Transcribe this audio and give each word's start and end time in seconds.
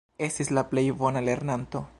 Estis 0.27 0.49
la 0.59 0.63
plej 0.71 0.85
bona 1.03 1.25
lernanto. 1.29 1.87